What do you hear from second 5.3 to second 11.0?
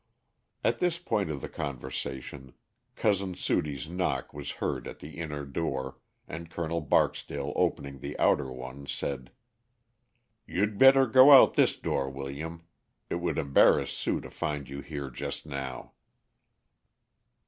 door, and Col. Barksdale opening the outer one said: "You'd